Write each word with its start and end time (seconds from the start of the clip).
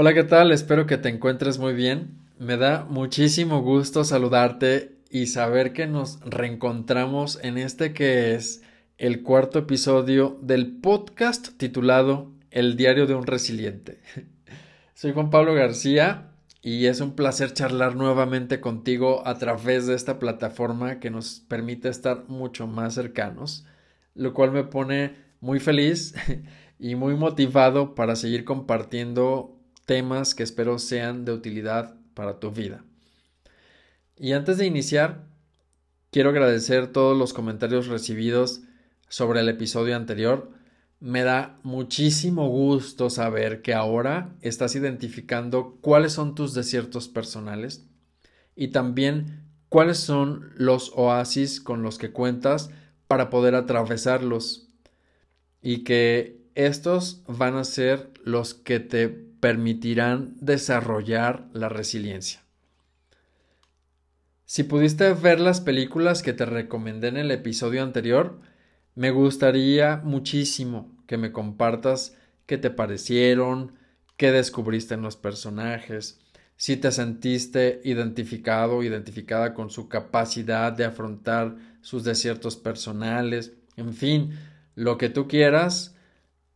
Hola, 0.00 0.14
¿qué 0.14 0.22
tal? 0.22 0.52
Espero 0.52 0.86
que 0.86 0.96
te 0.96 1.08
encuentres 1.08 1.58
muy 1.58 1.74
bien. 1.74 2.20
Me 2.38 2.56
da 2.56 2.86
muchísimo 2.88 3.62
gusto 3.62 4.04
saludarte 4.04 4.92
y 5.10 5.26
saber 5.26 5.72
que 5.72 5.88
nos 5.88 6.20
reencontramos 6.20 7.40
en 7.42 7.58
este 7.58 7.92
que 7.94 8.36
es 8.36 8.62
el 8.96 9.24
cuarto 9.24 9.58
episodio 9.58 10.38
del 10.40 10.70
podcast 10.76 11.48
titulado 11.56 12.30
El 12.52 12.76
diario 12.76 13.08
de 13.08 13.16
un 13.16 13.26
resiliente. 13.26 13.98
Soy 14.94 15.10
Juan 15.10 15.30
Pablo 15.30 15.52
García 15.54 16.30
y 16.62 16.86
es 16.86 17.00
un 17.00 17.16
placer 17.16 17.52
charlar 17.52 17.96
nuevamente 17.96 18.60
contigo 18.60 19.26
a 19.26 19.36
través 19.38 19.88
de 19.88 19.96
esta 19.96 20.20
plataforma 20.20 21.00
que 21.00 21.10
nos 21.10 21.40
permite 21.48 21.88
estar 21.88 22.22
mucho 22.28 22.68
más 22.68 22.94
cercanos, 22.94 23.66
lo 24.14 24.32
cual 24.32 24.52
me 24.52 24.62
pone 24.62 25.16
muy 25.40 25.58
feliz 25.58 26.14
y 26.78 26.94
muy 26.94 27.16
motivado 27.16 27.96
para 27.96 28.14
seguir 28.14 28.44
compartiendo 28.44 29.57
temas 29.88 30.34
que 30.34 30.42
espero 30.42 30.78
sean 30.78 31.24
de 31.24 31.32
utilidad 31.32 31.94
para 32.12 32.38
tu 32.38 32.50
vida. 32.50 32.84
Y 34.18 34.32
antes 34.32 34.58
de 34.58 34.66
iniciar, 34.66 35.24
quiero 36.10 36.28
agradecer 36.28 36.92
todos 36.92 37.16
los 37.16 37.32
comentarios 37.32 37.86
recibidos 37.86 38.60
sobre 39.08 39.40
el 39.40 39.48
episodio 39.48 39.96
anterior. 39.96 40.50
Me 41.00 41.22
da 41.22 41.58
muchísimo 41.62 42.50
gusto 42.50 43.08
saber 43.08 43.62
que 43.62 43.72
ahora 43.72 44.36
estás 44.42 44.76
identificando 44.76 45.78
cuáles 45.80 46.12
son 46.12 46.34
tus 46.34 46.52
desiertos 46.52 47.08
personales 47.08 47.86
y 48.54 48.68
también 48.68 49.48
cuáles 49.70 49.96
son 49.96 50.52
los 50.56 50.92
oasis 50.96 51.62
con 51.62 51.80
los 51.82 51.96
que 51.96 52.12
cuentas 52.12 52.68
para 53.06 53.30
poder 53.30 53.54
atravesarlos 53.54 54.68
y 55.62 55.78
que 55.84 56.42
estos 56.54 57.22
van 57.26 57.56
a 57.56 57.64
ser 57.64 58.10
los 58.22 58.52
que 58.52 58.80
te 58.80 59.27
permitirán 59.40 60.36
desarrollar 60.40 61.48
la 61.52 61.68
resiliencia. 61.68 62.40
Si 64.44 64.64
pudiste 64.64 65.12
ver 65.12 65.40
las 65.40 65.60
películas 65.60 66.22
que 66.22 66.32
te 66.32 66.46
recomendé 66.46 67.08
en 67.08 67.18
el 67.18 67.30
episodio 67.30 67.82
anterior, 67.82 68.40
me 68.94 69.10
gustaría 69.10 69.98
muchísimo 70.02 70.96
que 71.06 71.18
me 71.18 71.32
compartas 71.32 72.16
qué 72.46 72.56
te 72.56 72.70
parecieron, 72.70 73.74
qué 74.16 74.32
descubriste 74.32 74.94
en 74.94 75.02
los 75.02 75.16
personajes, 75.16 76.18
si 76.56 76.76
te 76.76 76.90
sentiste 76.90 77.80
identificado 77.84 78.82
identificada 78.82 79.54
con 79.54 79.70
su 79.70 79.88
capacidad 79.88 80.72
de 80.72 80.84
afrontar 80.84 81.54
sus 81.82 82.02
desiertos 82.02 82.56
personales, 82.56 83.52
en 83.76 83.94
fin, 83.94 84.32
lo 84.74 84.98
que 84.98 85.08
tú 85.08 85.28
quieras, 85.28 85.94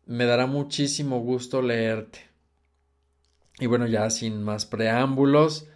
me 0.06 0.24
dará 0.24 0.46
muchísimo 0.46 1.20
gusto 1.20 1.62
leerte. 1.62 2.31
Y 3.58 3.66
bueno, 3.66 3.86
ya 3.86 4.08
sin 4.10 4.42
más 4.42 4.66
preámbulos, 4.66 5.68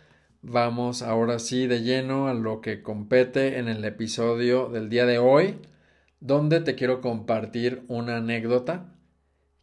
vamos 0.42 1.02
ahora 1.02 1.38
sí 1.38 1.66
de 1.66 1.82
lleno 1.82 2.28
a 2.28 2.34
lo 2.34 2.60
que 2.60 2.82
compete 2.82 3.58
en 3.58 3.68
el 3.68 3.84
episodio 3.84 4.68
del 4.68 4.88
día 4.88 5.06
de 5.06 5.18
hoy, 5.18 5.58
donde 6.20 6.60
te 6.60 6.74
quiero 6.74 7.00
compartir 7.00 7.84
una 7.88 8.16
anécdota 8.16 8.94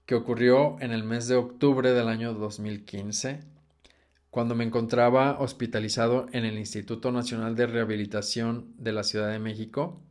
que 0.05 0.15
ocurrió 0.15 0.77
en 0.79 0.91
el 0.91 1.03
mes 1.03 1.27
de 1.27 1.35
octubre 1.35 1.93
del 1.93 2.07
año 2.07 2.33
2015, 2.33 3.39
cuando 4.29 4.55
me 4.55 4.63
encontraba 4.63 5.39
hospitalizado 5.39 6.27
en 6.33 6.45
el 6.45 6.57
Instituto 6.57 7.11
Nacional 7.11 7.55
de 7.55 7.67
Rehabilitación 7.67 8.73
de 8.77 8.91
la 8.91 9.03
Ciudad 9.03 9.31
de 9.31 9.39
México, 9.39 10.01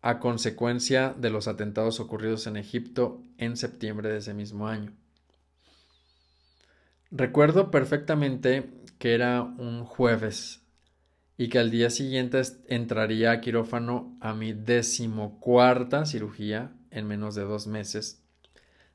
a 0.00 0.18
consecuencia 0.18 1.14
de 1.16 1.30
los 1.30 1.48
atentados 1.48 2.00
ocurridos 2.00 2.46
en 2.46 2.56
Egipto 2.56 3.22
en 3.38 3.56
septiembre 3.56 4.08
de 4.08 4.18
ese 4.18 4.34
mismo 4.34 4.68
año. 4.68 4.92
Recuerdo 7.10 7.70
perfectamente 7.70 8.68
que 8.98 9.14
era 9.14 9.42
un 9.42 9.84
jueves 9.84 10.62
y 11.38 11.48
que 11.48 11.60
al 11.60 11.70
día 11.70 11.88
siguiente 11.90 12.42
entraría 12.66 13.30
a 13.30 13.40
quirófano 13.40 14.16
a 14.20 14.34
mi 14.34 14.52
decimocuarta 14.52 16.04
cirugía 16.04 16.72
en 16.90 17.06
menos 17.06 17.36
de 17.36 17.42
dos 17.42 17.68
meses. 17.68 18.24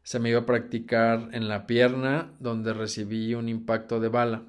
Se 0.04 0.20
me 0.20 0.30
iba 0.30 0.42
a 0.42 0.46
practicar 0.46 1.30
en 1.32 1.48
la 1.48 1.68
pierna 1.68 2.34
donde 2.40 2.74
recibí 2.74 3.34
un 3.34 3.48
impacto 3.48 4.02
de 4.02 4.10
bala. 4.10 4.44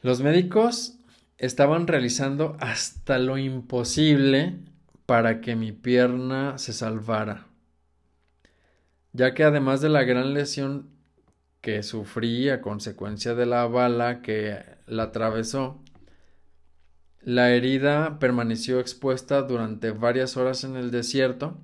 Los 0.00 0.20
médicos 0.20 0.98
estaban 1.38 1.86
realizando 1.86 2.56
hasta 2.58 3.18
lo 3.18 3.38
imposible 3.38 4.58
para 5.06 5.40
que 5.40 5.54
mi 5.54 5.70
pierna 5.70 6.58
se 6.58 6.72
salvara 6.72 7.51
ya 9.12 9.34
que 9.34 9.44
además 9.44 9.80
de 9.80 9.88
la 9.88 10.04
gran 10.04 10.34
lesión 10.34 10.90
que 11.60 11.82
sufrí 11.82 12.48
a 12.48 12.60
consecuencia 12.60 13.34
de 13.34 13.46
la 13.46 13.66
bala 13.66 14.20
que 14.22 14.58
la 14.86 15.04
atravesó, 15.04 15.80
la 17.20 17.50
herida 17.50 18.18
permaneció 18.18 18.80
expuesta 18.80 19.42
durante 19.42 19.92
varias 19.92 20.36
horas 20.36 20.64
en 20.64 20.76
el 20.76 20.90
desierto, 20.90 21.56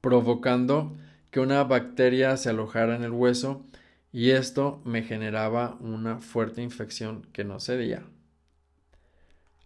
provocando 0.00 0.96
que 1.30 1.40
una 1.40 1.64
bacteria 1.64 2.36
se 2.36 2.50
alojara 2.50 2.94
en 2.94 3.02
el 3.02 3.10
hueso 3.10 3.66
y 4.12 4.30
esto 4.30 4.80
me 4.84 5.02
generaba 5.02 5.76
una 5.80 6.20
fuerte 6.20 6.62
infección 6.62 7.26
que 7.32 7.44
no 7.44 7.58
cedía. 7.58 8.04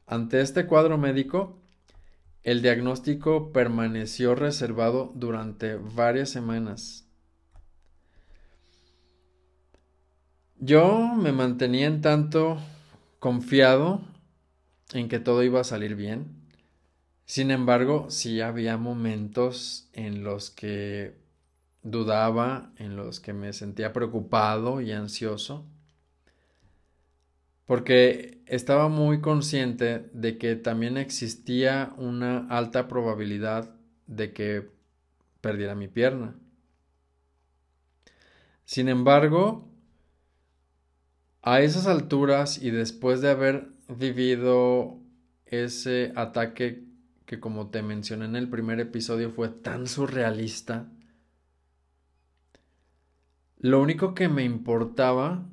Ante 0.07 0.41
este 0.41 0.67
cuadro 0.67 0.97
médico, 0.97 1.60
el 2.43 2.63
diagnóstico 2.63 3.53
permaneció 3.53 4.35
reservado 4.35 5.13
durante 5.15 5.77
varias 5.77 6.31
semanas. 6.31 7.07
Yo 10.59 11.15
me 11.17 11.33
mantenía 11.33 11.87
en 11.87 12.01
tanto 12.01 12.59
confiado 13.19 14.03
en 14.93 15.09
que 15.09 15.19
todo 15.19 15.43
iba 15.43 15.61
a 15.61 15.65
salir 15.65 15.97
bien. 15.97 16.27
Sin 17.25 17.51
embargo, 17.51 18.11
sí 18.11 18.41
había 18.41 18.77
momentos 18.77 19.89
en 19.93 20.25
los 20.25 20.51
que 20.51 21.17
dudaba, 21.83 22.73
en 22.77 22.97
los 22.97 23.21
que 23.21 23.33
me 23.33 23.53
sentía 23.53 23.93
preocupado 23.93 24.81
y 24.81 24.93
ansioso 24.93 25.65
porque 27.71 28.43
estaba 28.47 28.89
muy 28.89 29.21
consciente 29.21 30.11
de 30.13 30.39
que 30.39 30.57
también 30.57 30.97
existía 30.97 31.95
una 31.99 32.49
alta 32.49 32.89
probabilidad 32.89 33.77
de 34.09 34.33
que 34.33 34.69
perdiera 35.41 35.77
mi 35.77 35.87
pierna. 35.87 36.35
Sin 38.65 38.89
embargo, 38.89 39.69
a 41.43 41.61
esas 41.61 41.87
alturas 41.87 42.61
y 42.61 42.73
después 42.73 43.21
de 43.21 43.31
haber 43.31 43.69
vivido 43.87 44.99
ese 45.47 46.13
ataque 46.17 46.83
que 47.25 47.39
como 47.39 47.71
te 47.71 47.83
mencioné 47.83 48.25
en 48.25 48.35
el 48.35 48.49
primer 48.49 48.81
episodio 48.81 49.31
fue 49.31 49.49
tan 49.49 49.87
surrealista, 49.87 50.91
lo 53.59 53.81
único 53.81 54.13
que 54.13 54.29
me 54.29 54.43
importaba 54.43 55.47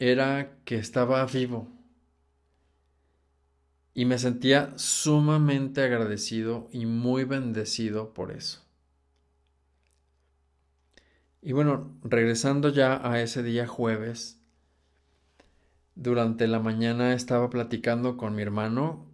era 0.00 0.56
que 0.64 0.76
estaba 0.76 1.24
vivo. 1.26 1.68
Y 3.92 4.06
me 4.06 4.18
sentía 4.18 4.72
sumamente 4.76 5.82
agradecido 5.82 6.68
y 6.72 6.86
muy 6.86 7.24
bendecido 7.24 8.14
por 8.14 8.32
eso. 8.32 8.64
Y 11.42 11.52
bueno, 11.52 11.98
regresando 12.02 12.70
ya 12.70 13.06
a 13.06 13.20
ese 13.20 13.42
día 13.42 13.66
jueves, 13.66 14.40
durante 15.94 16.48
la 16.48 16.60
mañana 16.60 17.12
estaba 17.12 17.50
platicando 17.50 18.16
con 18.16 18.34
mi 18.34 18.42
hermano 18.42 19.06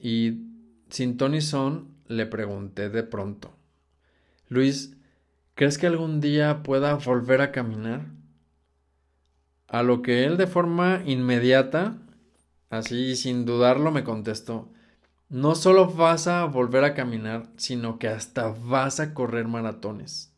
y 0.00 0.42
sin 0.90 1.16
Tony 1.16 1.40
son 1.40 1.96
le 2.06 2.26
pregunté 2.26 2.88
de 2.88 3.02
pronto, 3.02 3.56
Luis, 4.48 4.96
¿crees 5.54 5.78
que 5.78 5.88
algún 5.88 6.20
día 6.20 6.62
pueda 6.62 6.94
volver 6.94 7.40
a 7.40 7.50
caminar? 7.50 8.19
A 9.70 9.84
lo 9.84 10.02
que 10.02 10.24
él 10.24 10.36
de 10.36 10.48
forma 10.48 11.00
inmediata, 11.06 11.96
así 12.70 13.14
sin 13.14 13.44
dudarlo, 13.44 13.92
me 13.92 14.02
contestó, 14.02 14.68
no 15.28 15.54
solo 15.54 15.86
vas 15.86 16.26
a 16.26 16.44
volver 16.46 16.82
a 16.82 16.94
caminar, 16.94 17.46
sino 17.56 18.00
que 18.00 18.08
hasta 18.08 18.48
vas 18.48 18.98
a 18.98 19.14
correr 19.14 19.46
maratones. 19.46 20.32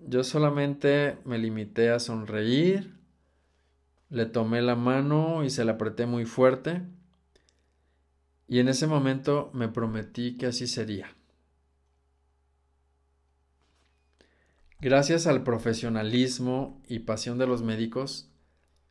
Yo 0.00 0.24
solamente 0.24 1.18
me 1.26 1.36
limité 1.36 1.90
a 1.90 1.98
sonreír, 1.98 2.98
le 4.08 4.24
tomé 4.24 4.62
la 4.62 4.76
mano 4.76 5.44
y 5.44 5.50
se 5.50 5.66
la 5.66 5.72
apreté 5.72 6.06
muy 6.06 6.24
fuerte, 6.24 6.80
y 8.48 8.60
en 8.60 8.68
ese 8.68 8.86
momento 8.86 9.50
me 9.52 9.68
prometí 9.68 10.38
que 10.38 10.46
así 10.46 10.66
sería. 10.66 11.14
Gracias 14.84 15.26
al 15.26 15.44
profesionalismo 15.44 16.78
y 16.86 16.98
pasión 16.98 17.38
de 17.38 17.46
los 17.46 17.62
médicos, 17.62 18.28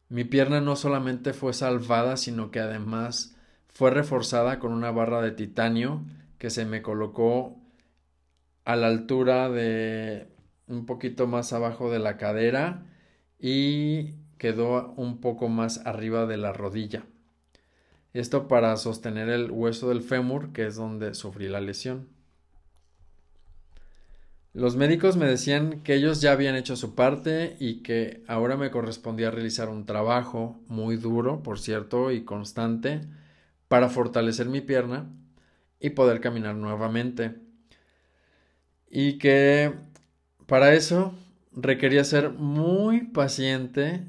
mi 0.09 0.23
pierna 0.23 0.59
no 0.59 0.75
solamente 0.75 1.33
fue 1.33 1.53
salvada, 1.53 2.17
sino 2.17 2.49
que 2.49 2.59
además 2.59 3.37
fue 3.67 3.91
reforzada 3.91 4.57
con 4.57 4.73
una 4.73 4.89
barra 4.89 5.21
de 5.21 5.29
titanio 5.29 6.03
que 6.39 6.49
se 6.49 6.65
me 6.65 6.81
colocó 6.81 7.59
a 8.65 8.75
la 8.75 8.87
altura 8.87 9.51
de 9.51 10.29
un 10.65 10.87
poquito 10.87 11.27
más 11.27 11.53
abajo 11.53 11.91
de 11.91 11.99
la 11.99 12.17
cadera 12.17 12.87
y 13.37 14.15
quedó 14.39 14.93
un 14.97 15.21
poco 15.21 15.47
más 15.47 15.85
arriba 15.85 16.25
de 16.25 16.37
la 16.37 16.53
rodilla. 16.53 17.05
Esto 18.13 18.47
para 18.47 18.75
sostener 18.77 19.29
el 19.29 19.51
hueso 19.51 19.89
del 19.89 20.01
fémur, 20.01 20.53
que 20.53 20.65
es 20.65 20.75
donde 20.75 21.13
sufrí 21.13 21.49
la 21.49 21.61
lesión. 21.61 22.07
Los 24.53 24.75
médicos 24.75 25.17
me 25.17 25.25
decían 25.25 25.81
que 25.81 25.95
ellos 25.95 26.21
ya 26.21 26.31
habían 26.31 26.55
hecho 26.55 26.75
su 26.75 26.93
parte 26.93 27.57
y 27.59 27.81
que 27.81 28.23
ahora 28.27 28.55
me 28.55 28.69
correspondía 28.69 29.31
realizar 29.31 29.67
un 29.67 29.87
trabajo 29.87 30.61
muy 30.67 30.95
duro, 30.95 31.41
por 31.41 31.59
cierto, 31.59 32.11
y 32.11 32.23
constante 32.23 33.01
para 33.67 33.89
fortalecer 33.89 34.47
mi 34.49 34.61
pierna 34.61 35.09
y 35.79 35.89
poder 35.89 36.21
caminar 36.21 36.53
nuevamente. 36.55 37.35
Y 38.91 39.17
que 39.17 39.73
para 40.45 40.75
eso 40.75 41.15
requería 41.51 42.03
ser 42.03 42.29
muy 42.29 43.05
paciente 43.07 44.05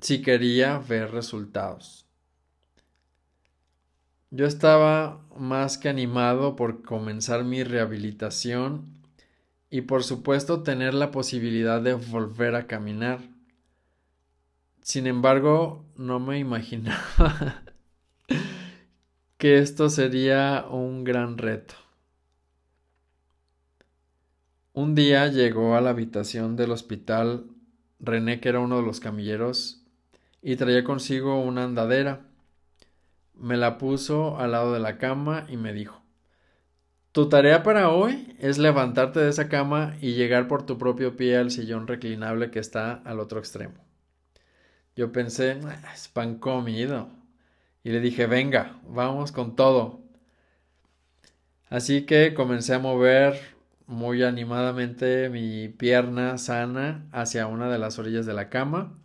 si 0.00 0.22
quería 0.22 0.78
ver 0.78 1.10
resultados. 1.10 2.07
Yo 4.30 4.46
estaba 4.46 5.24
más 5.36 5.78
que 5.78 5.88
animado 5.88 6.54
por 6.54 6.82
comenzar 6.82 7.44
mi 7.44 7.64
rehabilitación 7.64 8.98
y 9.70 9.82
por 9.82 10.04
supuesto 10.04 10.62
tener 10.62 10.92
la 10.94 11.10
posibilidad 11.10 11.80
de 11.80 11.94
volver 11.94 12.54
a 12.54 12.66
caminar. 12.66 13.20
Sin 14.82 15.06
embargo, 15.06 15.84
no 15.96 16.20
me 16.20 16.38
imaginaba 16.38 17.62
que 19.38 19.58
esto 19.58 19.88
sería 19.88 20.66
un 20.70 21.04
gran 21.04 21.38
reto. 21.38 21.74
Un 24.72 24.94
día 24.94 25.26
llegó 25.28 25.74
a 25.74 25.80
la 25.80 25.90
habitación 25.90 26.54
del 26.54 26.70
hospital 26.70 27.46
René, 28.00 28.40
que 28.40 28.48
era 28.48 28.60
uno 28.60 28.76
de 28.76 28.86
los 28.86 29.00
camilleros, 29.00 29.82
y 30.40 30.56
traía 30.56 30.84
consigo 30.84 31.42
una 31.42 31.64
andadera. 31.64 32.27
Me 33.38 33.56
la 33.56 33.78
puso 33.78 34.38
al 34.38 34.52
lado 34.52 34.72
de 34.72 34.80
la 34.80 34.98
cama 34.98 35.46
y 35.48 35.56
me 35.56 35.72
dijo 35.72 36.02
Tu 37.12 37.28
tarea 37.28 37.62
para 37.62 37.90
hoy 37.90 38.36
es 38.40 38.58
levantarte 38.58 39.20
de 39.20 39.30
esa 39.30 39.48
cama 39.48 39.96
y 40.00 40.14
llegar 40.14 40.48
por 40.48 40.66
tu 40.66 40.76
propio 40.76 41.16
pie 41.16 41.36
al 41.36 41.50
sillón 41.50 41.86
reclinable 41.86 42.50
que 42.50 42.58
está 42.58 42.94
al 43.04 43.20
otro 43.20 43.38
extremo. 43.38 43.84
Yo 44.96 45.12
pensé, 45.12 45.60
ah, 45.64 45.92
es 45.94 46.08
pan 46.08 46.38
comido. 46.38 47.08
Y 47.84 47.90
le 47.90 48.00
dije, 48.00 48.26
venga, 48.26 48.80
vamos 48.88 49.30
con 49.30 49.54
todo. 49.54 50.00
Así 51.70 52.06
que 52.06 52.34
comencé 52.34 52.74
a 52.74 52.80
mover 52.80 53.38
muy 53.86 54.24
animadamente 54.24 55.28
mi 55.28 55.68
pierna 55.68 56.36
sana 56.38 57.06
hacia 57.12 57.46
una 57.46 57.70
de 57.70 57.78
las 57.78 57.98
orillas 57.98 58.26
de 58.26 58.34
la 58.34 58.48
cama 58.48 58.97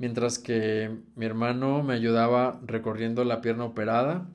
mientras 0.00 0.38
que 0.38 0.96
mi 1.14 1.26
hermano 1.26 1.82
me 1.82 1.92
ayudaba 1.92 2.58
recorriendo 2.64 3.22
la 3.22 3.42
pierna 3.42 3.66
operada 3.66 4.26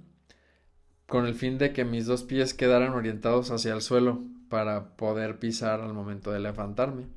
con 1.08 1.26
el 1.26 1.34
fin 1.34 1.58
de 1.58 1.74
que 1.74 1.84
mis 1.84 2.06
dos 2.06 2.22
pies 2.22 2.54
quedaran 2.54 2.94
orientados 2.94 3.50
hacia 3.50 3.74
el 3.74 3.82
suelo 3.82 4.22
para 4.48 4.96
poder 4.96 5.40
pisar 5.40 5.82
al 5.82 5.92
momento 5.92 6.32
de 6.32 6.40
levantarme. 6.40 7.08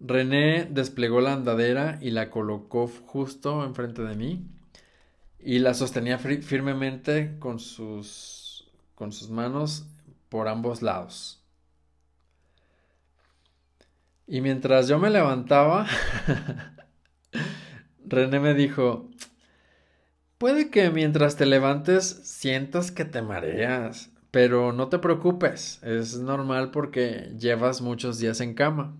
René 0.00 0.64
desplegó 0.68 1.20
la 1.20 1.32
andadera 1.32 2.00
y 2.02 2.10
la 2.10 2.28
colocó 2.28 2.88
justo 2.88 3.64
enfrente 3.64 4.02
de 4.02 4.16
mí 4.16 4.44
y 5.38 5.60
la 5.60 5.74
sostenía 5.74 6.18
firmemente 6.18 7.38
con 7.38 7.60
sus, 7.60 8.68
con 8.96 9.12
sus 9.12 9.30
manos 9.30 9.86
por 10.28 10.48
ambos 10.48 10.82
lados. 10.82 11.40
Y 14.30 14.42
mientras 14.42 14.88
yo 14.88 14.98
me 14.98 15.08
levantaba, 15.08 15.86
René 18.06 18.40
me 18.40 18.52
dijo, 18.52 19.08
puede 20.36 20.68
que 20.68 20.90
mientras 20.90 21.36
te 21.36 21.46
levantes 21.46 22.04
sientas 22.24 22.90
que 22.90 23.06
te 23.06 23.22
mareas, 23.22 24.10
pero 24.30 24.72
no 24.74 24.88
te 24.88 24.98
preocupes, 24.98 25.82
es 25.82 26.18
normal 26.18 26.70
porque 26.70 27.32
llevas 27.38 27.80
muchos 27.80 28.18
días 28.18 28.42
en 28.42 28.52
cama. 28.52 28.94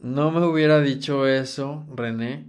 No 0.00 0.32
me 0.32 0.44
hubiera 0.44 0.80
dicho 0.80 1.28
eso, 1.28 1.86
René, 1.94 2.48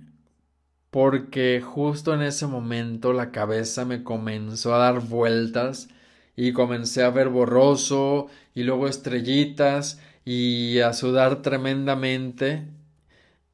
porque 0.89 1.61
justo 1.61 2.15
en 2.15 2.23
ese 2.23 2.47
momento 2.47 3.13
la 3.13 3.29
cabeza 3.31 3.85
me 3.85 4.03
comenzó 4.03 4.73
a 4.73 4.79
dar 4.79 4.99
vueltas 5.01 5.89
y 6.35 6.53
comencé 6.53 7.03
a 7.03 7.11
ver 7.11 7.29
borroso 7.29 8.29
y 8.55 8.63
luego 8.63 8.87
estrellitas 8.87 9.99
y 10.31 10.79
a 10.81 10.93
sudar 10.93 11.41
tremendamente 11.41 12.67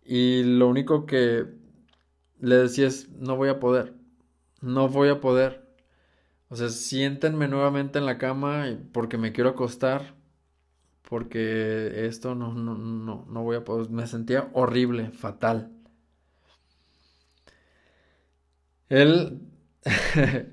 y 0.04 0.44
lo 0.44 0.68
único 0.68 1.06
que 1.06 1.45
le 2.42 2.56
decía 2.57 2.88
es 2.88 3.10
no 3.12 3.38
voy 3.38 3.48
a 3.48 3.62
poder, 3.62 3.94
no 4.62 4.89
voy 4.89 5.07
a 5.07 5.22
poder. 5.22 5.66
O 6.50 6.57
sea, 6.57 6.69
siéntenme 6.69 7.48
nuevamente 7.48 8.00
en 8.00 8.06
la 8.06 8.18
cama 8.18 8.66
porque 8.92 9.18
me 9.18 9.31
quiero 9.31 9.51
acostar, 9.51 10.16
porque 11.10 12.07
esto 12.07 12.36
no, 12.36 12.54
no, 12.54 12.75
no, 12.75 13.25
no 13.30 13.44
voy 13.44 13.56
a 13.57 13.63
poder. 13.63 13.89
Me 13.89 14.06
sentía 14.07 14.50
horrible, 14.54 15.12
fatal. 15.12 15.72
Él 18.89 19.39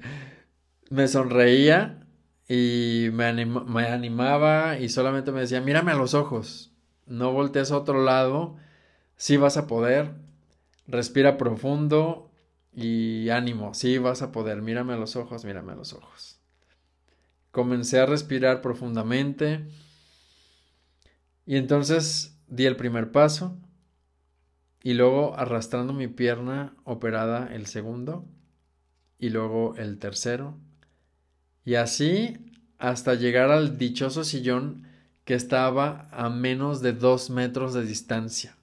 me 0.91 1.09
sonreía 1.09 2.02
y 2.55 3.09
me, 3.13 3.25
animaba 3.87 4.79
y 4.79 4.91
solamente 4.91 5.33
me 5.33 5.41
decía, 5.41 5.63
mírame 5.63 5.93
a 5.93 5.97
los 5.97 6.13
ojos, 6.13 6.71
no 7.07 7.33
voltees 7.33 7.71
a 7.71 7.79
otro 7.79 8.05
lado, 8.05 8.59
sí 9.17 9.39
vas 9.39 9.57
a 9.57 9.67
poder, 9.67 10.17
respira 10.87 11.39
profundo 11.39 12.31
y 12.71 13.31
ánimo, 13.31 13.73
sí 13.73 13.97
vas 13.97 14.21
a 14.21 14.33
poder, 14.33 14.61
mírame 14.61 14.93
a 14.93 14.99
los 14.99 15.17
ojos, 15.17 15.47
mírame 15.47 15.73
a 15.73 15.77
los 15.77 15.95
ojos. 15.95 16.41
Comencé 17.53 18.01
a 18.01 18.05
respirar 18.05 18.61
profundamente 18.61 19.67
y 21.47 21.57
entonces 21.57 22.39
di 22.49 22.67
el 22.67 22.77
primer 22.77 23.13
paso 23.13 23.57
y 24.83 24.93
luego 24.93 25.39
arrastrando 25.39 25.95
mi 25.95 26.09
pierna 26.09 26.77
operada 26.85 27.49
el 27.51 27.65
segundo 27.65 28.27
y 29.19 29.31
luego 29.31 29.75
el 29.77 29.99
tercero 29.99 30.59
y 31.65 31.77
así 31.77 32.52
hasta 32.83 33.15
llegar 33.15 33.53
al 33.53 33.79
dichoso 33.79 34.25
sillón 34.25 34.89
que 35.25 35.35
estaba 35.35 36.09
a 36.11 36.29
menos 36.29 36.83
de 36.83 36.93
dos 36.93 37.31
metros 37.31 37.75
de 37.75 37.87
distancia, 37.87 38.57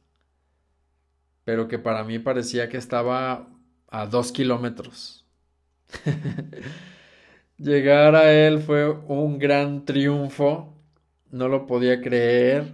pero 1.45 1.69
que 1.69 1.79
para 1.79 2.03
mí 2.03 2.19
parecía 2.19 2.67
que 2.67 2.75
estaba 2.75 3.47
a 3.87 4.05
dos 4.07 4.33
kilómetros. 4.33 5.25
Llegar 7.57 8.15
a 8.15 8.31
él 8.33 8.59
fue 8.59 8.89
un 8.89 9.39
gran 9.39 9.85
triunfo, 9.85 10.73
no 11.31 11.47
lo 11.47 11.65
podía 11.65 12.01
creer. 12.01 12.73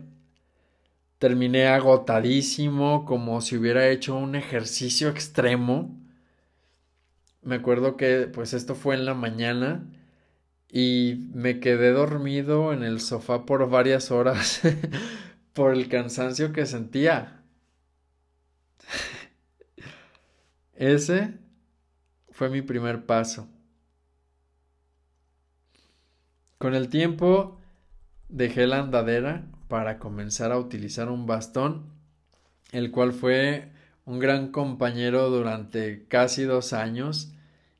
Terminé 1.20 1.68
agotadísimo, 1.68 3.06
como 3.06 3.40
si 3.42 3.56
hubiera 3.56 3.88
hecho 3.90 4.16
un 4.16 4.36
ejercicio 4.36 5.10
extremo. 5.10 5.96
Me 7.44 7.56
acuerdo 7.56 7.98
que 7.98 8.28
pues 8.34 8.54
esto 8.54 8.74
fue 8.74 8.96
en 8.96 9.06
la 9.06 9.14
mañana 9.14 9.88
y 10.78 11.30
me 11.34 11.62
quedé 11.62 11.94
dormido 11.94 12.74
en 12.74 12.84
el 12.84 13.00
sofá 13.00 13.46
por 13.46 13.70
varias 13.70 14.12
horas 14.12 14.60
por 15.54 15.74
el 15.74 15.88
cansancio 15.88 16.52
que 16.52 16.66
sentía. 16.66 17.42
Ese 20.74 21.36
fue 22.30 22.50
mi 22.50 22.62
primer 22.62 23.06
paso. 23.06 23.48
Con 26.58 26.76
el 26.76 26.90
tiempo 26.90 27.62
dejé 28.28 28.68
la 28.68 28.80
andadera 28.80 29.48
para 29.70 29.98
comenzar 29.98 30.52
a 30.52 30.60
utilizar 30.60 31.08
un 31.08 31.26
bastón, 31.26 31.86
el 32.74 32.92
cual 32.92 33.14
fue 33.14 33.72
un 34.04 34.20
gran 34.20 34.52
compañero 34.52 35.30
durante 35.30 36.06
casi 36.10 36.44
dos 36.44 36.74
años 36.74 37.32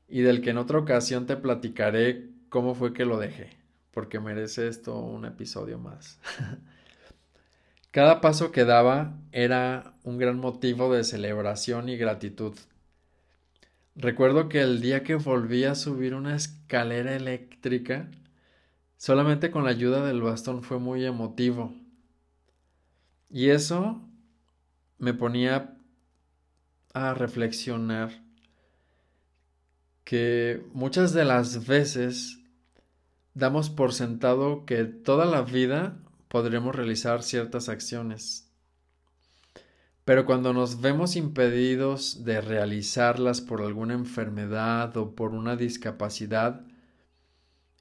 y 0.08 0.22
del 0.22 0.40
que 0.40 0.48
en 0.48 0.56
otra 0.56 0.78
ocasión 0.78 1.26
te 1.26 1.36
platicaré 1.36 2.34
cómo 2.56 2.74
fue 2.74 2.94
que 2.94 3.04
lo 3.04 3.18
dejé, 3.18 3.50
porque 3.90 4.18
merece 4.18 4.66
esto 4.66 4.98
un 4.98 5.26
episodio 5.26 5.78
más. 5.78 6.18
Cada 7.90 8.22
paso 8.22 8.50
que 8.50 8.64
daba 8.64 9.18
era 9.30 9.92
un 10.04 10.16
gran 10.16 10.38
motivo 10.38 10.90
de 10.90 11.04
celebración 11.04 11.90
y 11.90 11.98
gratitud. 11.98 12.54
Recuerdo 13.94 14.48
que 14.48 14.62
el 14.62 14.80
día 14.80 15.02
que 15.02 15.16
volví 15.16 15.64
a 15.64 15.74
subir 15.74 16.14
una 16.14 16.34
escalera 16.34 17.14
eléctrica, 17.14 18.10
solamente 18.96 19.50
con 19.50 19.64
la 19.64 19.70
ayuda 19.72 20.06
del 20.06 20.22
bastón 20.22 20.62
fue 20.62 20.78
muy 20.78 21.04
emotivo. 21.04 21.74
Y 23.28 23.50
eso 23.50 24.00
me 24.96 25.12
ponía 25.12 25.76
a 26.94 27.12
reflexionar 27.12 28.12
que 30.04 30.64
muchas 30.72 31.12
de 31.12 31.26
las 31.26 31.66
veces 31.66 32.38
damos 33.36 33.68
por 33.68 33.92
sentado 33.92 34.64
que 34.64 34.84
toda 34.84 35.26
la 35.26 35.42
vida 35.42 35.98
podremos 36.28 36.74
realizar 36.74 37.22
ciertas 37.22 37.68
acciones. 37.68 38.50
Pero 40.06 40.24
cuando 40.24 40.54
nos 40.54 40.80
vemos 40.80 41.16
impedidos 41.16 42.24
de 42.24 42.40
realizarlas 42.40 43.42
por 43.42 43.60
alguna 43.60 43.92
enfermedad 43.92 44.96
o 44.96 45.14
por 45.14 45.32
una 45.32 45.54
discapacidad, 45.54 46.64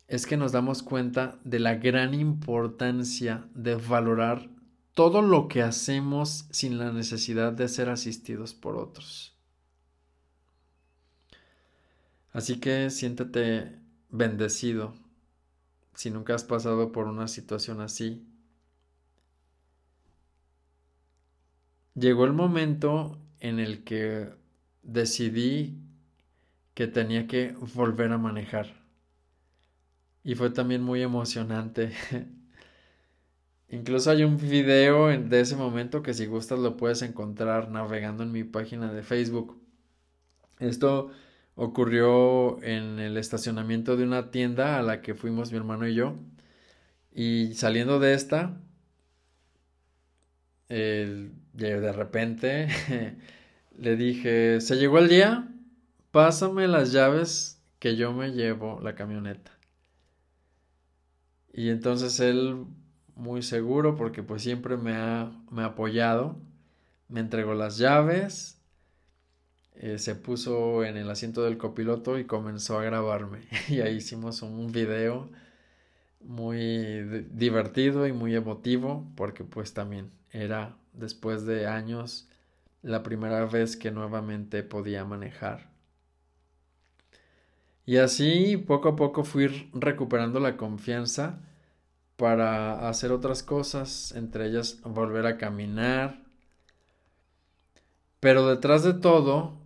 es 0.09 0.25
que 0.25 0.35
nos 0.35 0.51
damos 0.51 0.83
cuenta 0.83 1.39
de 1.45 1.59
la 1.59 1.75
gran 1.75 2.13
importancia 2.13 3.47
de 3.53 3.75
valorar 3.75 4.49
todo 4.93 5.21
lo 5.21 5.47
que 5.47 5.61
hacemos 5.61 6.47
sin 6.51 6.77
la 6.77 6.91
necesidad 6.91 7.53
de 7.53 7.69
ser 7.69 7.87
asistidos 7.87 8.53
por 8.53 8.75
otros. 8.75 9.37
Así 12.33 12.59
que 12.59 12.89
siéntete 12.89 13.79
bendecido 14.09 15.04
si 15.95 16.11
nunca 16.11 16.35
has 16.35 16.43
pasado 16.43 16.91
por 16.91 17.07
una 17.07 17.27
situación 17.27 17.81
así. 17.81 18.27
Llegó 21.95 22.25
el 22.25 22.33
momento 22.33 23.17
en 23.39 23.59
el 23.59 23.83
que 23.83 24.29
decidí 24.83 25.79
que 26.73 26.87
tenía 26.87 27.25
que 27.27 27.55
volver 27.73 28.11
a 28.11 28.17
manejar. 28.17 28.85
Y 30.23 30.35
fue 30.35 30.49
también 30.49 30.83
muy 30.83 31.01
emocionante. 31.01 31.93
Incluso 33.69 34.11
hay 34.11 34.23
un 34.23 34.37
video 34.37 35.07
de 35.07 35.39
ese 35.39 35.55
momento 35.55 36.03
que 36.03 36.13
si 36.13 36.25
gustas 36.25 36.59
lo 36.59 36.77
puedes 36.77 37.01
encontrar 37.01 37.71
navegando 37.71 38.23
en 38.23 38.31
mi 38.31 38.43
página 38.43 38.91
de 38.91 39.01
Facebook. 39.01 39.57
Esto 40.59 41.11
ocurrió 41.55 42.61
en 42.63 42.99
el 42.99 43.17
estacionamiento 43.17 43.97
de 43.97 44.03
una 44.03 44.31
tienda 44.31 44.77
a 44.77 44.83
la 44.83 45.01
que 45.01 45.15
fuimos 45.15 45.51
mi 45.51 45.57
hermano 45.57 45.87
y 45.87 45.95
yo. 45.95 46.15
Y 47.13 47.53
saliendo 47.55 47.99
de 47.99 48.13
esta, 48.13 48.61
de 50.67 51.93
repente 51.93 52.67
le 53.77 53.95
dije, 53.95 54.61
se 54.61 54.75
llegó 54.77 54.99
el 54.99 55.09
día, 55.09 55.47
pásame 56.11 56.67
las 56.67 56.91
llaves 56.91 57.61
que 57.79 57.95
yo 57.95 58.13
me 58.13 58.31
llevo 58.31 58.79
la 58.81 58.95
camioneta. 58.95 59.51
Y 61.53 61.69
entonces 61.69 62.19
él, 62.19 62.65
muy 63.15 63.41
seguro, 63.41 63.95
porque 63.95 64.23
pues 64.23 64.41
siempre 64.41 64.75
me 64.75 64.93
ha, 64.95 65.31
me 65.49 65.61
ha 65.61 65.67
apoyado, 65.67 66.37
me 67.07 67.21
entregó 67.21 67.53
las 67.53 67.77
llaves, 67.77 68.54
eh, 69.77 69.99
se 69.99 70.15
puso 70.15 70.83
en 70.83 70.97
el 70.97 71.09
asiento 71.09 71.43
del 71.43 71.57
copiloto 71.57 72.17
y 72.17 72.25
comenzó 72.25 72.79
a 72.79 72.83
grabarme. 72.83 73.41
Y 73.69 73.81
ahí 73.81 73.97
hicimos 73.97 74.41
un 74.41 74.71
video 74.71 75.29
muy 76.21 77.03
divertido 77.31 78.07
y 78.07 78.13
muy 78.13 78.35
emotivo, 78.35 79.05
porque 79.15 79.43
pues 79.43 79.73
también 79.73 80.11
era 80.31 80.75
después 80.93 81.45
de 81.45 81.67
años 81.67 82.27
la 82.81 83.03
primera 83.03 83.45
vez 83.45 83.77
que 83.77 83.91
nuevamente 83.91 84.63
podía 84.63 85.05
manejar. 85.05 85.69
Y 87.85 87.97
así 87.97 88.57
poco 88.57 88.89
a 88.89 88.95
poco 88.95 89.23
fui 89.23 89.47
recuperando 89.73 90.39
la 90.39 90.57
confianza 90.57 91.39
para 92.17 92.89
hacer 92.89 93.11
otras 93.11 93.43
cosas, 93.43 94.13
entre 94.15 94.47
ellas 94.47 94.79
volver 94.83 95.27
a 95.27 95.37
caminar. 95.37 96.23
Pero 98.19 98.47
detrás 98.47 98.83
de 98.83 98.93
todo 98.93 99.64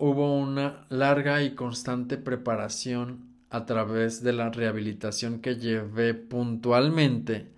hubo 0.00 0.34
una 0.34 0.86
larga 0.88 1.42
y 1.42 1.54
constante 1.54 2.16
preparación 2.16 3.36
a 3.50 3.66
través 3.66 4.22
de 4.22 4.32
la 4.32 4.48
rehabilitación 4.48 5.40
que 5.40 5.56
llevé 5.56 6.14
puntualmente 6.14 7.52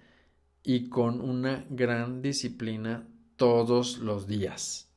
y 0.65 0.89
con 0.89 1.21
una 1.21 1.65
gran 1.71 2.21
disciplina 2.21 3.07
todos 3.37 3.99
los 3.99 4.27
días. 4.27 4.91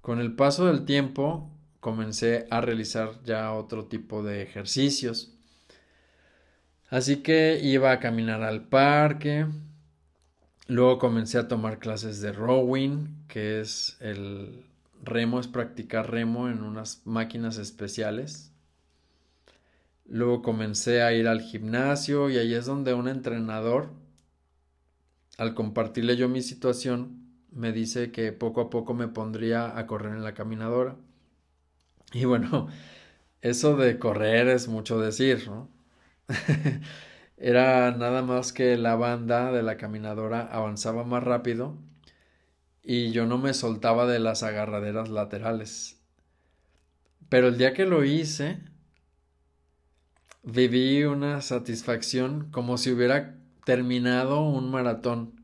Con 0.00 0.18
el 0.18 0.34
paso 0.34 0.66
del 0.66 0.84
tiempo 0.84 1.52
comencé 1.78 2.48
a 2.50 2.60
realizar 2.60 3.22
ya 3.22 3.52
otro 3.52 3.84
tipo 3.84 4.24
de 4.24 4.42
ejercicios. 4.42 5.32
Así 6.90 7.18
que 7.18 7.60
iba 7.62 7.92
a 7.92 8.00
caminar 8.00 8.42
al 8.42 8.66
parque. 8.66 9.46
Luego 10.66 10.98
comencé 10.98 11.38
a 11.38 11.46
tomar 11.46 11.78
clases 11.78 12.20
de 12.20 12.32
rowing, 12.32 13.26
que 13.28 13.60
es 13.60 13.96
el 14.00 14.66
remo, 15.06 15.40
es 15.40 15.48
practicar 15.48 16.10
remo 16.10 16.48
en 16.48 16.62
unas 16.62 17.02
máquinas 17.06 17.58
especiales. 17.58 18.52
Luego 20.04 20.42
comencé 20.42 21.02
a 21.02 21.12
ir 21.12 21.26
al 21.28 21.40
gimnasio 21.40 22.30
y 22.30 22.38
ahí 22.38 22.54
es 22.54 22.66
donde 22.66 22.94
un 22.94 23.08
entrenador, 23.08 23.90
al 25.38 25.54
compartirle 25.54 26.16
yo 26.16 26.28
mi 26.28 26.42
situación, 26.42 27.26
me 27.50 27.72
dice 27.72 28.12
que 28.12 28.32
poco 28.32 28.60
a 28.60 28.70
poco 28.70 28.94
me 28.94 29.08
pondría 29.08 29.78
a 29.78 29.86
correr 29.86 30.12
en 30.12 30.22
la 30.24 30.34
caminadora. 30.34 30.96
Y 32.12 32.24
bueno, 32.24 32.68
eso 33.42 33.76
de 33.76 33.98
correr 33.98 34.48
es 34.48 34.68
mucho 34.68 35.00
decir, 35.00 35.48
¿no? 35.48 35.68
Era 37.38 37.90
nada 37.92 38.22
más 38.22 38.52
que 38.52 38.76
la 38.78 38.96
banda 38.96 39.52
de 39.52 39.62
la 39.62 39.76
caminadora 39.76 40.40
avanzaba 40.42 41.04
más 41.04 41.22
rápido 41.22 41.76
y 42.88 43.10
yo 43.10 43.26
no 43.26 43.36
me 43.36 43.52
soltaba 43.52 44.06
de 44.06 44.20
las 44.20 44.44
agarraderas 44.44 45.08
laterales. 45.08 46.00
Pero 47.28 47.48
el 47.48 47.58
día 47.58 47.74
que 47.74 47.84
lo 47.84 48.04
hice, 48.04 48.60
viví 50.44 51.02
una 51.02 51.42
satisfacción 51.42 52.48
como 52.52 52.78
si 52.78 52.92
hubiera 52.92 53.34
terminado 53.64 54.40
un 54.42 54.70
maratón. 54.70 55.34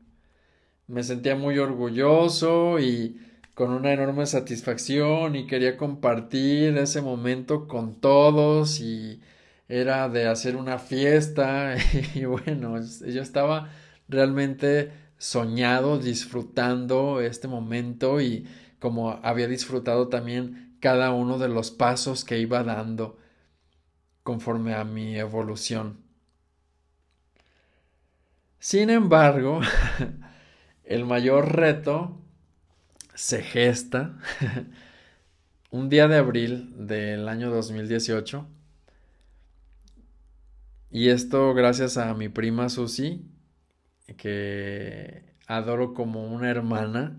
Me 0.87 1.03
sentía 1.03 1.35
muy 1.35 1.59
orgulloso 1.59 2.79
y 2.79 3.19
con 3.55 3.71
una 3.71 3.91
enorme 3.91 4.25
satisfacción 4.25 5.35
y 5.35 5.45
quería 5.45 5.75
compartir 5.75 6.77
ese 6.77 7.01
momento 7.01 7.67
con 7.67 7.99
todos 7.99 8.79
y 8.79 9.21
era 9.67 10.07
de 10.07 10.27
hacer 10.27 10.55
una 10.55 10.79
fiesta 10.79 11.75
y 12.15 12.23
bueno, 12.23 12.79
yo 12.79 13.21
estaba 13.21 13.69
realmente 14.07 15.02
soñado 15.23 15.99
disfrutando 15.99 17.21
este 17.21 17.47
momento 17.47 18.19
y 18.19 18.45
como 18.77 19.21
había 19.23 19.47
disfrutado 19.47 20.09
también 20.09 20.75
cada 20.81 21.11
uno 21.13 21.39
de 21.39 21.47
los 21.47 21.71
pasos 21.71 22.25
que 22.25 22.39
iba 22.39 22.61
dando 22.65 23.17
conforme 24.23 24.73
a 24.73 24.83
mi 24.83 25.17
evolución. 25.17 26.03
Sin 28.59 28.89
embargo, 28.89 29.61
el 30.83 31.05
mayor 31.05 31.55
reto 31.55 32.19
se 33.13 33.43
gesta 33.43 34.17
un 35.71 35.87
día 35.87 36.09
de 36.09 36.17
abril 36.17 36.85
del 36.85 37.29
año 37.29 37.49
2018. 37.49 38.45
Y 40.91 41.07
esto 41.07 41.53
gracias 41.53 41.95
a 41.95 42.13
mi 42.13 42.27
prima 42.27 42.67
Susi, 42.67 43.32
que 44.17 45.23
adoro 45.47 45.93
como 45.93 46.25
una 46.25 46.49
hermana 46.49 47.17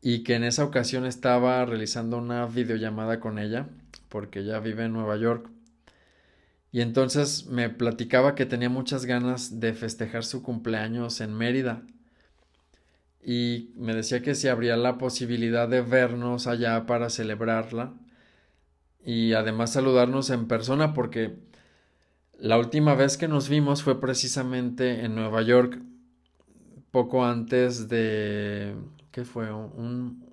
y 0.00 0.22
que 0.22 0.34
en 0.34 0.44
esa 0.44 0.64
ocasión 0.64 1.06
estaba 1.06 1.64
realizando 1.64 2.18
una 2.18 2.46
videollamada 2.46 3.20
con 3.20 3.38
ella 3.38 3.68
porque 4.08 4.40
ella 4.40 4.60
vive 4.60 4.84
en 4.84 4.92
Nueva 4.92 5.16
York. 5.16 5.50
Y 6.72 6.80
entonces 6.80 7.46
me 7.46 7.70
platicaba 7.70 8.34
que 8.34 8.46
tenía 8.46 8.68
muchas 8.68 9.06
ganas 9.06 9.60
de 9.60 9.72
festejar 9.72 10.24
su 10.24 10.42
cumpleaños 10.42 11.20
en 11.20 11.34
Mérida. 11.34 11.82
Y 13.24 13.72
me 13.76 13.94
decía 13.94 14.22
que 14.22 14.34
si 14.34 14.48
habría 14.48 14.76
la 14.76 14.98
posibilidad 14.98 15.68
de 15.68 15.80
vernos 15.80 16.46
allá 16.46 16.86
para 16.86 17.10
celebrarla. 17.10 17.94
Y 19.04 19.32
además 19.32 19.72
saludarnos 19.72 20.30
en 20.30 20.48
persona 20.48 20.92
porque 20.92 21.36
la 22.38 22.58
última 22.58 22.94
vez 22.94 23.16
que 23.16 23.28
nos 23.28 23.48
vimos 23.48 23.82
fue 23.82 24.00
precisamente 24.00 25.04
en 25.04 25.14
Nueva 25.14 25.42
York. 25.42 25.80
Poco 26.96 27.26
antes 27.26 27.90
de... 27.90 28.74
¿Qué 29.10 29.26
fue? 29.26 29.52
Un, 29.52 30.24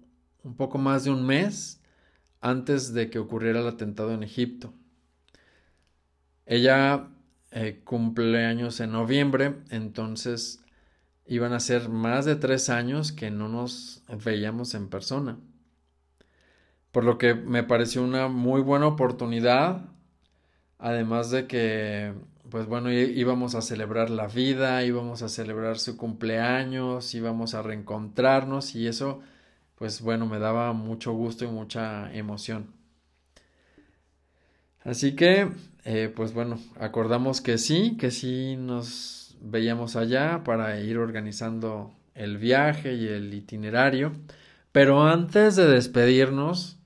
un 0.43 0.55
poco 0.55 0.77
más 0.77 1.03
de 1.03 1.11
un 1.11 1.25
mes 1.25 1.81
antes 2.39 2.93
de 2.93 3.09
que 3.09 3.19
ocurriera 3.19 3.59
el 3.59 3.67
atentado 3.67 4.13
en 4.13 4.23
Egipto. 4.23 4.73
Ella 6.45 7.09
eh, 7.51 7.81
cumple 7.83 8.45
años 8.45 8.79
en 8.79 8.93
noviembre, 8.93 9.55
entonces 9.71 10.63
iban 11.25 11.51
a 11.51 11.59
ser 11.59 11.89
más 11.89 12.23
de 12.23 12.37
tres 12.37 12.69
años 12.69 13.11
que 13.11 13.29
no 13.29 13.49
nos 13.49 14.01
veíamos 14.23 14.73
en 14.73 14.87
persona. 14.87 15.37
Por 16.93 17.03
lo 17.03 17.17
que 17.17 17.35
me 17.35 17.63
pareció 17.63 18.01
una 18.01 18.29
muy 18.29 18.61
buena 18.61 18.87
oportunidad, 18.87 19.89
además 20.79 21.29
de 21.29 21.45
que, 21.45 22.13
pues 22.53 22.67
bueno, 22.67 22.91
íbamos 22.91 23.55
a 23.55 23.63
celebrar 23.63 24.11
la 24.11 24.27
vida, 24.27 24.83
íbamos 24.83 25.23
a 25.23 25.27
celebrar 25.27 25.79
su 25.79 25.97
cumpleaños, 25.97 27.15
íbamos 27.15 27.55
a 27.55 27.63
reencontrarnos 27.63 28.75
y 28.75 28.85
eso, 28.85 29.21
pues 29.73 30.01
bueno, 30.01 30.27
me 30.27 30.37
daba 30.37 30.71
mucho 30.71 31.13
gusto 31.13 31.45
y 31.45 31.47
mucha 31.47 32.13
emoción. 32.13 32.67
Así 34.83 35.15
que, 35.15 35.49
eh, 35.83 36.13
pues 36.15 36.33
bueno, 36.33 36.59
acordamos 36.79 37.41
que 37.41 37.57
sí, 37.57 37.97
que 37.97 38.11
sí 38.11 38.55
nos 38.55 39.35
veíamos 39.41 39.95
allá 39.95 40.43
para 40.43 40.79
ir 40.79 40.99
organizando 40.99 41.91
el 42.13 42.37
viaje 42.37 42.93
y 42.93 43.07
el 43.07 43.33
itinerario. 43.33 44.11
Pero 44.71 45.01
antes 45.01 45.55
de 45.55 45.65
despedirnos, 45.65 46.77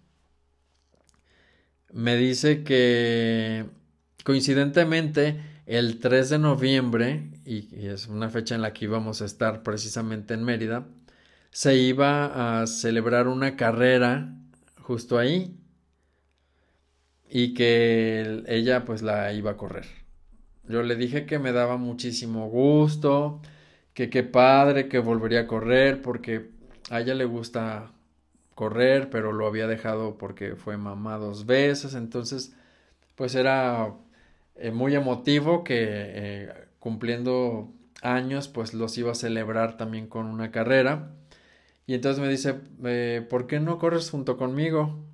me 1.92 2.16
dice 2.16 2.64
que 2.64 3.66
coincidentemente 4.24 5.57
el 5.68 6.00
3 6.00 6.30
de 6.30 6.40
noviembre, 6.40 7.30
y, 7.46 7.88
es 7.88 8.08
una 8.08 8.30
fecha 8.30 8.56
en 8.56 8.62
la 8.62 8.74
que 8.74 8.86
íbamos 8.86 9.22
a 9.22 9.26
estar 9.26 9.64
precisamente 9.64 10.34
en 10.34 10.44
Mérida, 10.44 10.88
se 11.52 11.76
iba 11.76 12.62
a 12.62 12.68
celebrar 12.68 13.28
una 13.28 13.58
carrera 13.58 14.34
justo 14.80 15.18
ahí 15.18 15.58
y 17.30 17.54
que 17.54 18.44
ella 18.48 18.86
pues 18.86 19.02
la 19.02 19.34
iba 19.34 19.52
a 19.52 19.58
correr. 19.58 19.86
Yo 20.70 20.84
le 20.84 20.96
dije 20.96 21.26
que 21.26 21.38
me 21.38 21.52
daba 21.52 21.78
muchísimo 21.78 22.48
gusto, 22.50 23.42
que 23.94 24.10
qué 24.10 24.24
padre 24.24 24.88
que 24.88 25.00
volvería 25.00 25.42
a 25.42 25.48
correr 25.48 26.02
porque 26.02 26.50
a 26.90 27.02
ella 27.02 27.14
le 27.14 27.26
gusta 27.26 27.92
correr, 28.56 29.10
pero 29.10 29.34
lo 29.34 29.48
había 29.48 29.68
dejado 29.68 30.18
porque 30.18 30.56
fue 30.56 30.78
mamá 30.78 31.18
dos 31.18 31.46
veces, 31.46 31.94
entonces 31.94 32.54
pues 33.16 33.36
era 33.36 33.94
eh, 34.60 34.72
muy 34.72 34.96
emotivo 34.96 35.64
que 35.64 35.76
eh, 35.80 36.54
cumpliendo 36.80 37.74
años 38.02 38.48
pues 38.48 38.74
los 38.74 38.98
iba 38.98 39.12
a 39.12 39.16
celebrar 39.16 39.78
también 39.78 40.08
con 40.08 40.26
una 40.28 40.52
carrera. 40.52 41.14
Y 41.86 41.94
entonces 41.94 42.22
me 42.22 42.30
dice, 42.30 42.60
eh, 42.84 43.26
¿por 43.30 43.48
qué 43.48 43.60
no 43.60 43.78
corres 43.80 44.10
junto 44.10 44.38
conmigo? 44.38 45.06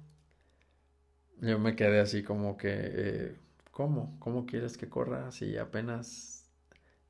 Yo 1.42 1.60
me 1.60 1.76
quedé 1.76 2.00
así 2.00 2.24
como 2.24 2.58
que, 2.58 3.36
¿cómo? 3.72 4.16
¿Cómo 4.20 4.46
quieres 4.46 4.78
que 4.78 4.90
corra 4.90 5.32
si 5.32 5.58
apenas 5.58 6.50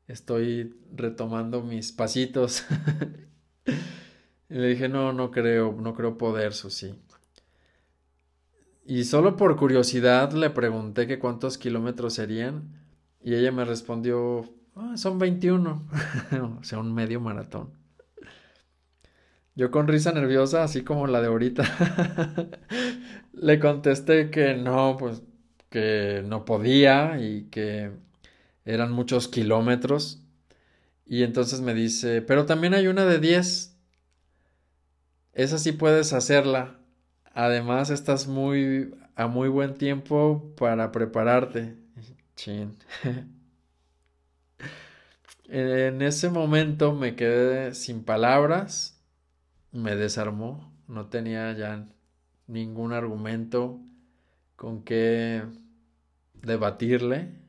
estoy 0.08 0.76
retomando 0.94 1.62
mis 1.62 1.92
pasitos? 1.92 2.66
y 4.50 4.56
le 4.56 4.68
dije, 4.70 4.90
no, 4.90 5.14
no 5.14 5.32
creo, 5.32 5.74
no 5.74 5.94
creo 5.94 6.18
poder, 6.18 6.54
Susi. 6.54 6.96
Y 8.86 9.06
solo 9.06 9.38
por 9.38 9.56
curiosidad 9.56 10.34
le 10.34 10.50
pregunté 10.50 11.08
que 11.08 11.20
cuántos 11.20 11.58
kilómetros 11.58 12.14
serían 12.14 12.84
y 13.24 13.36
ella 13.36 13.52
me 13.52 13.64
respondió, 13.64 14.50
ah, 14.76 14.98
son 14.98 15.18
21, 15.20 15.88
o 16.60 16.64
sea, 16.64 16.80
un 16.80 16.94
medio 16.94 17.22
maratón. 17.22 17.72
Yo 19.56 19.72
con 19.72 19.88
risa 19.88 20.12
nerviosa, 20.12 20.64
así 20.64 20.84
como 20.84 21.08
la 21.08 21.22
de 21.22 21.28
ahorita, 21.28 21.64
le 23.34 23.60
contesté 23.60 24.32
que 24.32 24.56
no, 24.56 24.98
pues 25.00 25.22
que 25.70 26.24
no 26.26 26.44
podía 26.46 27.20
y 27.20 27.46
que 27.50 27.92
eran 28.66 28.92
muchos 28.92 29.28
kilómetros. 29.28 30.22
Y 31.06 31.24
entonces 31.24 31.62
me 31.62 31.74
dice, 31.74 32.22
pero 32.22 32.46
también 32.46 32.74
hay 32.74 32.88
una 32.88 33.06
de 33.06 33.20
10. 33.20 33.76
Esa 35.34 35.58
sí 35.58 35.72
puedes 35.72 36.14
hacerla. 36.14 36.80
Además, 37.34 37.90
estás 37.90 38.28
muy 38.28 38.94
a 39.16 39.28
muy 39.28 39.50
buen 39.50 39.76
tiempo 39.76 40.54
para 40.58 40.92
prepararte. 40.92 41.76
Chin. 42.36 42.78
en 45.48 46.02
ese 46.02 46.30
momento 46.30 46.94
me 46.94 47.16
quedé 47.16 47.74
sin 47.76 48.04
palabras, 48.04 49.02
me 49.72 49.96
desarmó, 49.96 50.74
no 50.88 51.08
tenía 51.08 51.54
ya 51.54 51.88
ningún 52.48 52.94
argumento 52.94 53.80
con 54.56 54.84
qué 54.84 55.44
debatirle. 56.34 57.40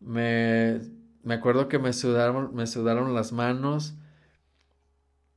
Me, 0.00 0.80
me 1.22 1.34
acuerdo 1.34 1.68
que 1.68 1.78
me 1.78 1.92
sudaron, 1.92 2.54
me 2.54 2.66
sudaron 2.66 3.14
las 3.14 3.32
manos, 3.32 3.94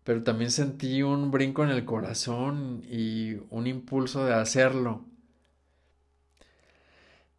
pero 0.05 0.21
también 0.21 0.51
sentí 0.51 1.01
un 1.01 1.31
brinco 1.31 1.63
en 1.63 1.71
el 1.71 1.83
corazón 1.83 2.83
y 2.89 3.37
un 3.49 3.65
impulso 3.65 4.23
de 4.23 4.35
hacerlo. 4.35 5.03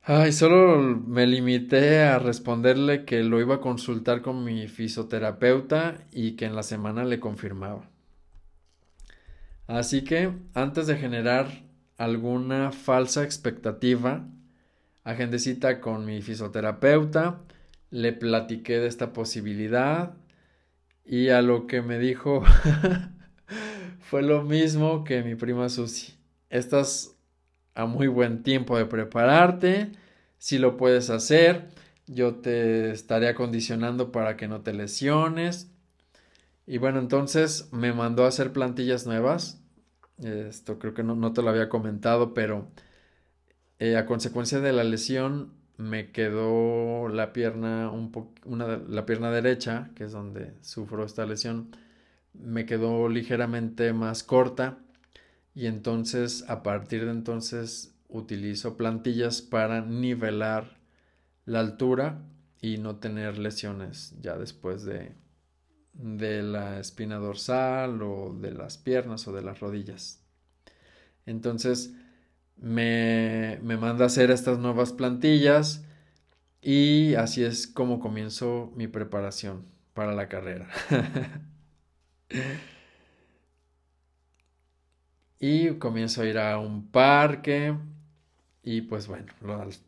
Ay, 0.03 0.33
solo 0.33 0.79
me 0.81 1.29
limité 1.29 2.03
a 2.03 2.19
responderle 2.19 3.05
que 3.05 3.23
lo 3.23 3.41
iba 3.41 3.57
a 3.57 3.61
consultar 3.61 4.21
con 4.21 4.43
mi 4.43 4.67
fisioterapeuta 4.67 5.99
y 6.11 6.33
que 6.33 6.45
en 6.45 6.57
la 6.57 6.65
semana 6.65 7.05
le 7.05 7.21
confirmaba. 7.21 7.89
Así 9.69 10.03
que, 10.03 10.33
antes 10.55 10.89
de 10.89 10.97
generar 10.97 11.47
alguna 11.99 12.73
falsa 12.73 13.23
expectativa, 13.23 14.27
agendé 15.05 15.39
cita 15.39 15.81
con 15.81 16.05
mi 16.05 16.21
fisioterapeuta, 16.21 17.43
le 17.91 18.13
platiqué 18.13 18.81
de 18.81 18.89
esta 18.89 19.13
posibilidad 19.13 20.15
y 21.07 21.29
a 21.29 21.41
lo 21.41 21.67
que 21.67 21.83
me 21.83 21.99
dijo 21.99 22.43
fue 24.01 24.23
lo 24.23 24.43
mismo 24.43 25.05
que 25.05 25.23
mi 25.23 25.37
prima 25.37 25.69
Susi. 25.69 26.15
Estás 26.51 27.17
a 27.75 27.87
muy 27.87 28.09
buen 28.09 28.43
tiempo 28.43 28.77
de 28.77 28.87
prepararte, 28.87 29.93
si 30.39 30.59
lo 30.59 30.77
puedes 30.77 31.11
hacer, 31.11 31.69
yo 32.07 32.37
te 32.37 32.91
estaré 32.91 33.29
acondicionando 33.29 34.13
para 34.13 34.37
que 34.37 34.49
no 34.49 34.63
te 34.63 34.73
lesiones. 34.73 35.71
Y 36.67 36.79
bueno, 36.79 36.99
entonces 36.99 37.69
me 37.73 37.93
mandó 37.93 38.25
a 38.25 38.29
hacer 38.29 38.53
plantillas 38.53 39.07
nuevas. 39.07 39.63
Esto 40.19 40.79
creo 40.79 40.95
que 40.95 41.03
no, 41.03 41.33
te 41.33 41.43
lo 41.43 41.51
había 41.51 41.69
comentado, 41.69 42.35
pero 42.35 42.69
eh, 43.79 43.97
a 43.97 44.07
consecuencia 44.07 44.61
de 44.61 44.73
la 44.73 44.85
lesión 44.85 45.53
me 45.77 46.11
quedó 46.13 47.09
la 47.09 47.33
pierna 47.33 47.91
un 47.91 48.13
una, 48.45 48.79
la 48.79 49.07
pierna 49.07 49.31
derecha, 49.31 49.91
que 49.95 50.05
es 50.05 50.13
donde 50.13 50.55
sufro 50.63 51.05
esta 51.05 51.27
lesión, 51.27 51.71
me 52.33 52.67
quedó 52.67 53.09
ligeramente 53.09 53.93
más 53.93 54.23
corta 54.23 54.79
y 55.55 55.67
entonces 55.67 56.45
a 56.49 56.63
partir 56.63 57.05
de 57.05 57.13
entonces 57.13 57.95
utilizo 58.09 58.77
plantillas 58.77 59.43
para 59.43 59.81
nivelar 59.81 60.79
la 61.45 61.61
altura 61.61 62.23
y 62.61 62.79
no 62.79 62.97
tener 62.97 63.39
lesiones 63.39 64.15
ya 64.21 64.37
después 64.37 64.85
de, 64.85 65.13
de 65.93 66.43
la 66.43 66.79
espina 66.81 67.17
dorsal 67.17 68.03
o 68.03 68.35
de 68.39 68.53
las 68.53 68.79
piernas 68.79 69.27
o 69.29 69.33
de 69.33 69.43
las 69.43 69.61
rodillas. 69.61 70.23
Entonces, 71.27 71.93
me, 72.57 73.59
me 73.63 73.77
manda 73.77 74.05
a 74.05 74.07
hacer 74.07 74.31
estas 74.31 74.59
nuevas 74.59 74.93
plantillas 74.93 75.85
y 76.63 77.15
así 77.15 77.45
es 77.45 77.67
como 77.67 78.01
comienzo 78.01 78.73
mi 78.75 78.89
preparación 78.89 79.67
para 79.95 80.15
la 80.15 80.29
carrera. 80.29 80.69
y 85.39 85.75
comienzo 85.75 86.23
a 86.23 86.27
ir 86.27 86.39
a 86.39 86.59
un 86.59 86.89
parque 86.91 87.77
y 88.63 88.81
pues 88.83 89.07
bueno, 89.07 89.33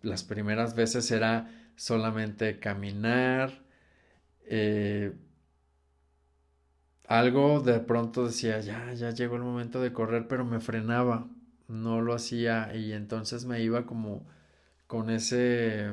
las, 0.03 0.23
primeras 0.23 0.77
veces 0.77 1.11
era 1.11 1.51
solamente 1.75 2.61
caminar. 2.61 3.65
Eh, 4.45 5.13
algo 7.09 7.61
de 7.61 7.81
pronto 7.81 8.27
decía, 8.27 8.61
ya, 8.61 8.93
ya 8.93 9.11
llegó 9.11 9.35
el 9.37 9.43
momento 9.43 9.81
de 9.81 9.93
correr, 9.93 10.29
pero 10.29 10.45
me 10.45 10.61
frenaba 10.61 11.27
no 11.69 12.01
lo 12.01 12.15
hacía 12.15 12.75
y 12.75 12.93
entonces 12.93 13.45
me 13.45 13.63
iba 13.63 13.87
como 13.87 14.27
con 14.87 15.11
ese 15.11 15.93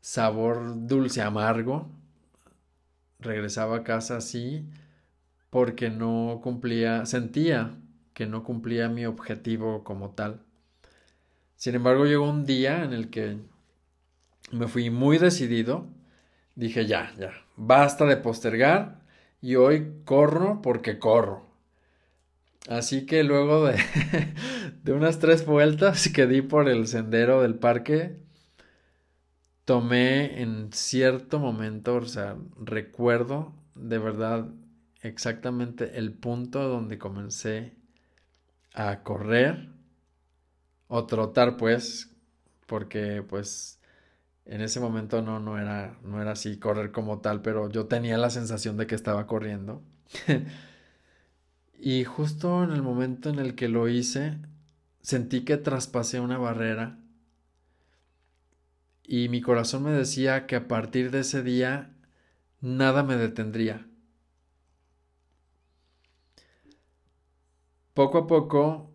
sabor 0.00 0.86
dulce 0.86 1.20
amargo. 1.22 1.90
Regresaba 3.18 3.78
a 3.78 3.84
casa 3.84 4.16
así 4.16 4.64
porque 5.50 5.90
no 5.90 6.40
cumplía, 6.42 7.06
sentía 7.06 7.76
que 8.14 8.26
no 8.26 8.44
cumplía 8.44 8.88
mi 8.88 9.06
objetivo 9.06 9.84
como 9.84 10.10
tal. 10.10 10.40
Sin 11.56 11.74
embargo, 11.74 12.06
llegó 12.06 12.28
un 12.28 12.46
día 12.46 12.84
en 12.84 12.92
el 12.92 13.10
que 13.10 13.38
me 14.52 14.68
fui 14.68 14.90
muy 14.90 15.18
decidido. 15.18 15.86
Dije, 16.54 16.86
ya, 16.86 17.12
ya, 17.18 17.32
basta 17.56 18.04
de 18.04 18.16
postergar 18.16 19.00
y 19.40 19.56
hoy 19.56 20.02
corro 20.04 20.62
porque 20.62 20.98
corro. 20.98 21.53
Así 22.68 23.04
que 23.04 23.24
luego 23.24 23.66
de, 24.82 24.92
unas 24.92 25.18
tres 25.18 25.44
vueltas 25.44 26.08
que 26.08 26.26
di 26.26 26.42
por 26.42 26.68
el 26.68 26.86
sendero 26.86 27.42
del 27.42 27.56
parque, 27.56 28.16
tomé 29.64 30.40
en 30.40 30.72
cierto 30.72 31.38
momento, 31.38 31.96
o 31.96 32.06
sea, 32.06 32.36
recuerdo 32.56 33.54
de 33.74 33.98
verdad 33.98 34.48
exactamente 35.02 35.98
el 35.98 36.12
punto 36.12 36.68
donde 36.68 36.98
comencé 36.98 37.74
a 38.72 39.02
correr 39.02 39.68
o 40.88 41.04
trotar 41.06 41.56
pues 41.56 42.10
porque 42.66 43.22
pues 43.22 43.80
en 44.46 44.60
ese 44.62 44.80
momento 44.80 45.22
no 45.22 45.40
no 45.40 45.58
era 45.58 45.98
no 46.02 46.22
era 46.22 46.32
así 46.32 46.58
correr 46.58 46.92
como 46.92 47.20
tal 47.20 47.42
pero 47.42 47.68
yo 47.68 47.86
tenía 47.86 48.16
la 48.18 48.30
sensación 48.30 48.76
de 48.76 48.86
que 48.86 48.94
estaba 48.94 49.26
corriendo 49.26 49.82
Y 51.86 52.04
justo 52.04 52.64
en 52.64 52.70
el 52.70 52.80
momento 52.80 53.28
en 53.28 53.38
el 53.38 53.54
que 53.54 53.68
lo 53.68 53.90
hice, 53.90 54.38
sentí 55.02 55.44
que 55.44 55.58
traspasé 55.58 56.18
una 56.18 56.38
barrera 56.38 56.98
y 59.02 59.28
mi 59.28 59.42
corazón 59.42 59.82
me 59.82 59.90
decía 59.90 60.46
que 60.46 60.56
a 60.56 60.66
partir 60.66 61.10
de 61.10 61.20
ese 61.20 61.42
día 61.42 61.94
nada 62.62 63.02
me 63.02 63.18
detendría. 63.18 63.86
Poco 67.92 68.16
a 68.16 68.26
poco 68.28 68.90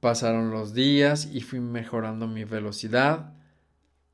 pasaron 0.00 0.52
los 0.52 0.72
días 0.72 1.26
y 1.26 1.42
fui 1.42 1.60
mejorando 1.60 2.28
mi 2.28 2.44
velocidad. 2.44 3.34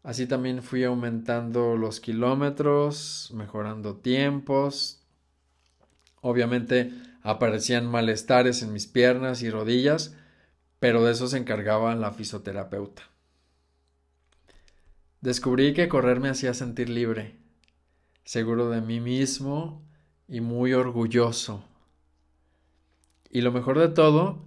Así 0.02 0.26
también 0.26 0.64
fui 0.64 0.82
aumentando 0.82 1.76
los 1.76 2.00
kilómetros, 2.00 3.30
mejorando 3.32 3.94
tiempos. 3.98 5.06
Obviamente 6.20 7.07
aparecían 7.22 7.86
malestares 7.86 8.62
en 8.62 8.72
mis 8.72 8.86
piernas 8.86 9.42
y 9.42 9.50
rodillas, 9.50 10.16
pero 10.78 11.04
de 11.04 11.12
eso 11.12 11.26
se 11.28 11.38
encargaba 11.38 11.94
la 11.94 12.12
fisioterapeuta. 12.12 13.02
Descubrí 15.20 15.74
que 15.74 15.88
correr 15.88 16.20
me 16.20 16.28
hacía 16.28 16.54
sentir 16.54 16.88
libre, 16.88 17.36
seguro 18.24 18.70
de 18.70 18.80
mí 18.80 19.00
mismo 19.00 19.82
y 20.28 20.40
muy 20.40 20.72
orgulloso. 20.72 21.64
Y 23.30 23.40
lo 23.40 23.50
mejor 23.50 23.78
de 23.78 23.88
todo 23.88 24.46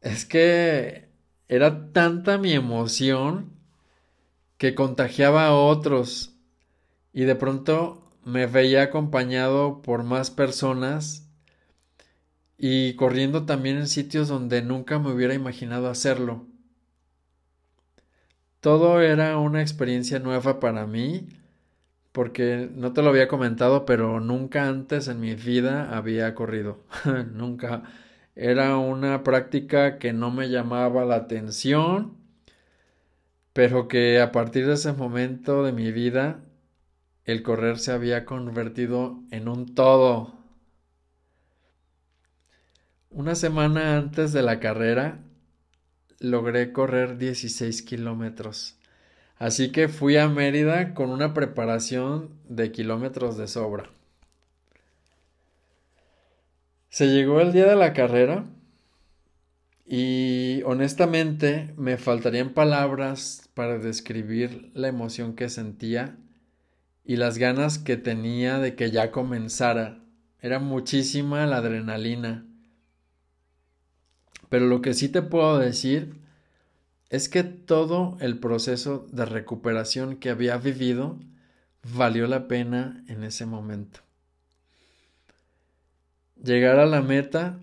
es 0.00 0.26
que 0.26 1.08
era 1.48 1.92
tanta 1.92 2.38
mi 2.38 2.52
emoción 2.52 3.52
que 4.58 4.74
contagiaba 4.74 5.46
a 5.46 5.54
otros 5.54 6.34
y 7.12 7.24
de 7.24 7.36
pronto 7.36 8.05
me 8.26 8.46
veía 8.46 8.82
acompañado 8.82 9.82
por 9.82 10.02
más 10.02 10.32
personas 10.32 11.28
y 12.58 12.94
corriendo 12.96 13.46
también 13.46 13.76
en 13.76 13.86
sitios 13.86 14.26
donde 14.26 14.62
nunca 14.62 14.98
me 14.98 15.12
hubiera 15.12 15.32
imaginado 15.32 15.88
hacerlo. 15.88 16.44
Todo 18.60 19.00
era 19.00 19.38
una 19.38 19.62
experiencia 19.62 20.18
nueva 20.18 20.58
para 20.58 20.86
mí, 20.88 21.28
porque 22.10 22.68
no 22.74 22.92
te 22.92 23.02
lo 23.02 23.10
había 23.10 23.28
comentado, 23.28 23.84
pero 23.86 24.18
nunca 24.18 24.66
antes 24.68 25.06
en 25.06 25.20
mi 25.20 25.36
vida 25.36 25.96
había 25.96 26.34
corrido. 26.34 26.80
nunca. 27.32 27.84
Era 28.34 28.76
una 28.76 29.22
práctica 29.22 29.98
que 29.98 30.12
no 30.12 30.32
me 30.32 30.50
llamaba 30.50 31.04
la 31.04 31.14
atención, 31.14 32.16
pero 33.52 33.86
que 33.86 34.20
a 34.20 34.32
partir 34.32 34.66
de 34.66 34.74
ese 34.74 34.92
momento 34.92 35.62
de 35.62 35.72
mi 35.72 35.92
vida, 35.92 36.40
el 37.26 37.42
correr 37.42 37.78
se 37.78 37.90
había 37.90 38.24
convertido 38.24 39.18
en 39.32 39.48
un 39.48 39.74
todo. 39.74 40.32
Una 43.10 43.34
semana 43.34 43.96
antes 43.96 44.32
de 44.32 44.42
la 44.42 44.60
carrera, 44.60 45.18
logré 46.20 46.72
correr 46.72 47.18
16 47.18 47.82
kilómetros. 47.82 48.78
Así 49.38 49.72
que 49.72 49.88
fui 49.88 50.16
a 50.16 50.28
Mérida 50.28 50.94
con 50.94 51.10
una 51.10 51.34
preparación 51.34 52.30
de 52.48 52.70
kilómetros 52.70 53.36
de 53.36 53.48
sobra. 53.48 53.90
Se 56.88 57.08
llegó 57.08 57.40
el 57.40 57.52
día 57.52 57.66
de 57.66 57.76
la 57.76 57.92
carrera 57.92 58.46
y 59.84 60.62
honestamente 60.64 61.74
me 61.76 61.96
faltarían 61.96 62.50
palabras 62.50 63.50
para 63.54 63.78
describir 63.78 64.70
la 64.74 64.88
emoción 64.88 65.34
que 65.34 65.48
sentía 65.48 66.16
y 67.06 67.16
las 67.16 67.38
ganas 67.38 67.78
que 67.78 67.96
tenía 67.96 68.58
de 68.58 68.74
que 68.74 68.90
ya 68.90 69.12
comenzara. 69.12 70.00
Era 70.40 70.58
muchísima 70.58 71.46
la 71.46 71.58
adrenalina. 71.58 72.44
Pero 74.48 74.66
lo 74.66 74.82
que 74.82 74.92
sí 74.92 75.08
te 75.08 75.22
puedo 75.22 75.58
decir 75.58 76.20
es 77.08 77.28
que 77.28 77.44
todo 77.44 78.16
el 78.20 78.38
proceso 78.38 79.06
de 79.12 79.24
recuperación 79.24 80.16
que 80.16 80.30
había 80.30 80.56
vivido 80.56 81.18
valió 81.94 82.26
la 82.26 82.48
pena 82.48 83.04
en 83.08 83.22
ese 83.22 83.46
momento. 83.46 84.00
Llegar 86.42 86.78
a 86.78 86.86
la 86.86 87.02
meta 87.02 87.60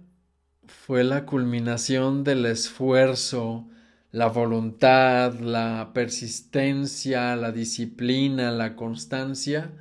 fue 0.66 1.04
la 1.04 1.26
culminación 1.26 2.24
del 2.24 2.46
esfuerzo, 2.46 3.68
la 4.14 4.28
voluntad, 4.28 5.40
la 5.40 5.90
persistencia, 5.92 7.36
la 7.36 7.52
disciplina, 7.52 8.52
la 8.52 8.76
constancia 8.76 9.72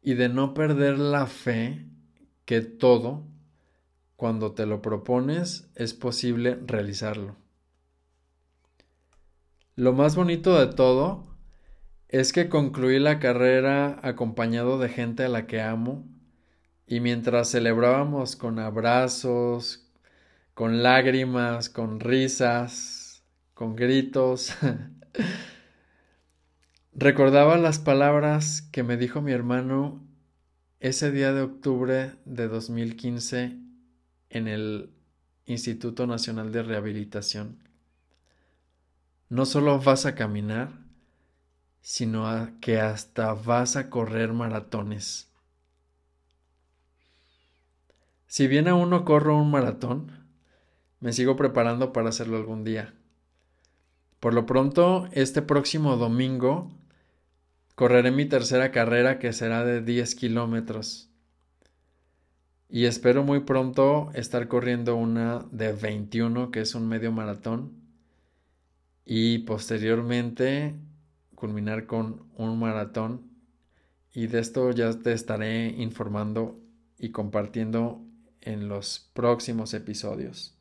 y 0.00 0.14
de 0.14 0.30
no 0.30 0.54
perder 0.54 0.98
la 0.98 1.26
fe 1.26 1.84
que 2.46 2.62
todo 2.62 3.26
cuando 4.16 4.52
te 4.52 4.64
lo 4.64 4.80
propones, 4.80 5.68
es 5.74 5.92
posible 5.92 6.58
realizarlo. 6.66 7.36
Lo 9.76 9.92
más 9.92 10.16
bonito 10.16 10.58
de 10.58 10.72
todo 10.72 11.26
es 12.08 12.32
que 12.32 12.48
concluí 12.48 12.98
la 12.98 13.18
carrera 13.18 14.00
acompañado 14.02 14.78
de 14.78 14.88
gente 14.88 15.24
a 15.24 15.28
la 15.28 15.46
que 15.46 15.60
amo 15.60 16.08
y 16.86 17.00
mientras 17.00 17.50
celebrábamos 17.50 18.36
con 18.36 18.58
abrazos, 18.58 19.86
con 20.54 20.82
lágrimas, 20.82 21.68
con 21.68 22.00
risas, 22.00 22.97
con 23.58 23.74
gritos, 23.74 24.52
recordaba 26.92 27.56
las 27.56 27.80
palabras 27.80 28.62
que 28.62 28.84
me 28.84 28.96
dijo 28.96 29.20
mi 29.20 29.32
hermano 29.32 30.00
ese 30.78 31.10
día 31.10 31.32
de 31.32 31.42
octubre 31.42 32.12
de 32.24 32.46
2015 32.46 33.58
en 34.30 34.46
el 34.46 34.92
Instituto 35.44 36.06
Nacional 36.06 36.52
de 36.52 36.62
Rehabilitación. 36.62 37.58
No 39.28 39.44
solo 39.44 39.80
vas 39.80 40.06
a 40.06 40.14
caminar, 40.14 40.70
sino 41.80 42.28
que 42.60 42.80
hasta 42.80 43.34
vas 43.34 43.74
a 43.74 43.90
correr 43.90 44.34
maratones. 44.34 45.32
Si 48.28 48.46
bien 48.46 48.68
aún 48.68 48.90
no 48.90 49.04
corro 49.04 49.36
un 49.36 49.50
maratón, 49.50 50.28
me 51.00 51.12
sigo 51.12 51.34
preparando 51.34 51.92
para 51.92 52.10
hacerlo 52.10 52.36
algún 52.36 52.62
día. 52.62 52.94
Por 54.20 54.34
lo 54.34 54.46
pronto, 54.46 55.08
este 55.12 55.42
próximo 55.42 55.96
domingo 55.96 56.70
correré 57.74 58.10
mi 58.10 58.26
tercera 58.26 58.70
carrera 58.72 59.18
que 59.18 59.32
será 59.32 59.64
de 59.64 59.80
10 59.82 60.14
kilómetros 60.14 61.08
y 62.70 62.84
espero 62.84 63.24
muy 63.24 63.40
pronto 63.40 64.10
estar 64.12 64.46
corriendo 64.46 64.94
una 64.94 65.46
de 65.50 65.72
21, 65.72 66.50
que 66.50 66.60
es 66.60 66.74
un 66.74 66.86
medio 66.86 67.10
maratón. 67.12 67.72
Y 69.06 69.38
posteriormente 69.38 70.74
culminar 71.34 71.86
con 71.86 72.26
un 72.36 72.58
maratón. 72.58 73.26
Y 74.12 74.26
de 74.26 74.40
esto 74.40 74.70
ya 74.72 74.92
te 74.98 75.12
estaré 75.12 75.68
informando 75.68 76.60
y 76.98 77.10
compartiendo 77.10 78.04
en 78.42 78.68
los 78.68 79.10
próximos 79.14 79.72
episodios. 79.72 80.57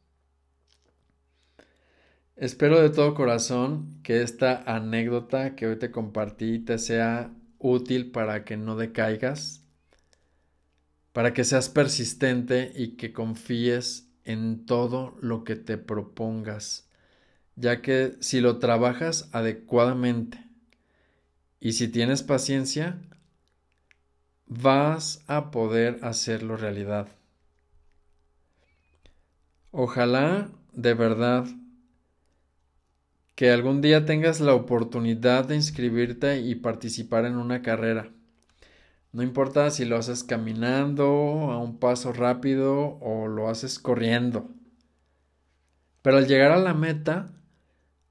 Espero 2.37 2.79
de 2.79 2.91
todo 2.91 3.15
corazón 3.15 3.99
que 4.03 4.21
esta 4.21 4.61
anécdota 4.65 5.55
que 5.55 5.67
hoy 5.67 5.77
te 5.77 5.91
compartí 5.91 6.59
te 6.59 6.77
sea 6.77 7.33
útil 7.57 8.11
para 8.11 8.45
que 8.45 8.57
no 8.57 8.75
decaigas 8.75 9.67
para 11.17 11.33
que 11.33 11.43
seas 11.43 11.67
persistente 11.67 12.71
y 12.75 12.89
que 12.89 13.11
confíes 13.11 14.07
en 14.23 14.67
todo 14.67 15.17
lo 15.19 15.43
que 15.43 15.55
te 15.55 15.79
propongas, 15.79 16.87
ya 17.55 17.81
que 17.81 18.17
si 18.19 18.39
lo 18.39 18.59
trabajas 18.59 19.27
adecuadamente 19.31 20.39
y 21.59 21.71
si 21.71 21.87
tienes 21.87 22.21
paciencia, 22.21 23.01
vas 24.45 25.23
a 25.25 25.49
poder 25.49 25.97
hacerlo 26.03 26.55
realidad. 26.55 27.07
Ojalá 29.71 30.51
de 30.73 30.93
verdad 30.93 31.47
que 33.37 33.51
algún 33.51 33.79
día 33.79 34.05
tengas 34.05 34.41
la 34.41 34.53
oportunidad 34.53 35.45
de 35.45 35.55
inscribirte 35.55 36.41
y 36.41 36.55
participar 36.55 37.23
en 37.23 37.37
una 37.37 37.61
carrera 37.61 38.11
no 39.17 39.23
importa 39.23 39.71
si 39.71 39.83
lo 39.83 39.97
haces 39.97 40.23
caminando 40.23 41.05
a 41.05 41.57
un 41.57 41.79
paso 41.79 42.13
rápido 42.13 42.99
o 42.99 43.27
lo 43.27 43.49
haces 43.49 43.79
corriendo. 43.79 44.51
Pero 46.03 46.17
al 46.17 46.27
llegar 46.27 46.51
a 46.51 46.59
la 46.59 46.75
meta, 46.75 47.33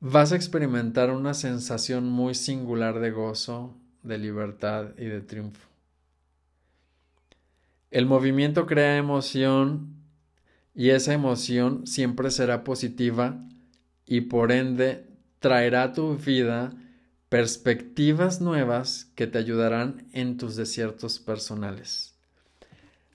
vas 0.00 0.32
a 0.32 0.34
experimentar 0.36 1.10
una 1.10 1.34
sensación 1.34 2.08
muy 2.08 2.34
singular 2.34 2.98
de 2.98 3.12
gozo, 3.12 3.76
de 4.02 4.18
libertad 4.18 4.94
y 4.98 5.04
de 5.04 5.20
triunfo. 5.20 5.68
El 7.92 8.06
movimiento 8.06 8.66
crea 8.66 8.96
emoción 8.96 9.94
y 10.74 10.90
esa 10.90 11.12
emoción 11.12 11.86
siempre 11.86 12.32
será 12.32 12.64
positiva 12.64 13.46
y 14.06 14.22
por 14.22 14.50
ende 14.50 15.06
traerá 15.38 15.84
a 15.84 15.92
tu 15.92 16.16
vida 16.16 16.72
perspectivas 17.28 18.40
nuevas 18.40 19.10
que 19.14 19.26
te 19.26 19.38
ayudarán 19.38 20.06
en 20.12 20.36
tus 20.36 20.56
desiertos 20.56 21.18
personales. 21.18 22.14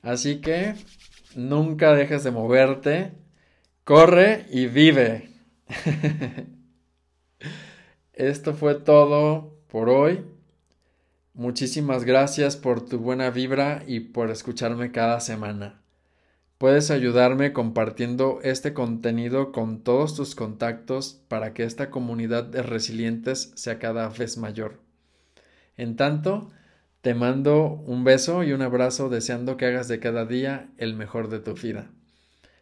Así 0.01 0.41
que 0.41 0.75
nunca 1.35 1.93
dejes 1.93 2.23
de 2.23 2.31
moverte 2.31 3.11
Corre 3.83 4.45
y 4.49 4.67
vive. 4.67 5.31
Esto 8.13 8.53
fue 8.53 8.75
todo 8.75 9.57
por 9.67 9.89
hoy. 9.89 10.23
Muchísimas 11.33 12.03
gracias 12.03 12.55
por 12.55 12.87
tu 12.87 12.99
buena 12.99 13.31
vibra 13.31 13.83
y 13.87 14.01
por 14.01 14.29
escucharme 14.29 14.91
cada 14.91 15.19
semana. 15.19 15.80
Puedes 16.61 16.91
ayudarme 16.91 17.53
compartiendo 17.53 18.39
este 18.43 18.71
contenido 18.75 19.51
con 19.51 19.81
todos 19.81 20.15
tus 20.15 20.35
contactos 20.35 21.19
para 21.27 21.55
que 21.55 21.63
esta 21.63 21.89
comunidad 21.89 22.43
de 22.43 22.61
resilientes 22.61 23.51
sea 23.55 23.79
cada 23.79 24.07
vez 24.09 24.37
mayor. 24.37 24.79
En 25.75 25.95
tanto, 25.95 26.51
te 27.01 27.15
mando 27.15 27.65
un 27.87 28.03
beso 28.03 28.43
y 28.43 28.51
un 28.51 28.61
abrazo 28.61 29.09
deseando 29.09 29.57
que 29.57 29.65
hagas 29.65 29.87
de 29.87 29.99
cada 29.99 30.27
día 30.27 30.69
el 30.77 30.93
mejor 30.93 31.29
de 31.29 31.39
tu 31.39 31.55
vida. 31.55 31.89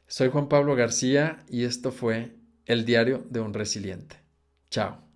Soy 0.07 0.29
Juan 0.29 0.47
Pablo 0.47 0.77
García 0.77 1.43
y 1.49 1.65
esto 1.65 1.91
fue 1.91 2.37
El 2.65 2.85
Diario 2.85 3.27
de 3.29 3.41
un 3.41 3.53
Resiliente. 3.53 4.15
Chao. 4.71 5.08